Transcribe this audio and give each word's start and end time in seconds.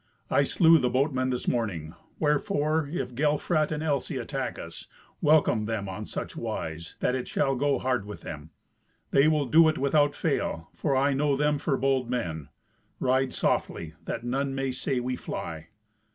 I 0.31 0.41
slew 0.41 0.79
the 0.79 0.89
boatman 0.89 1.29
this 1.29 1.47
morning; 1.47 1.93
wherefore, 2.17 2.87
if 2.91 3.13
Gelfrat 3.13 3.71
and 3.71 3.83
Elsy 3.83 4.17
attack 4.19 4.57
us, 4.57 4.87
welcome 5.21 5.65
them 5.65 5.87
on 5.87 6.05
such 6.05 6.35
wise 6.35 6.95
that 7.01 7.13
it 7.13 7.27
shall 7.27 7.55
go 7.55 7.77
hard 7.77 8.07
with 8.07 8.21
them. 8.21 8.49
They 9.11 9.27
will 9.27 9.45
do 9.45 9.69
it 9.69 9.77
without 9.77 10.15
fail, 10.15 10.69
for 10.73 10.95
I 10.97 11.13
know 11.13 11.35
them 11.37 11.59
for 11.59 11.77
bold 11.77 12.09
men. 12.09 12.49
Ride 12.99 13.31
softly, 13.31 13.93
that 14.05 14.23
none 14.23 14.55
may 14.55 14.71
say 14.71 14.99
we 14.99 15.15
fly." 15.15 15.67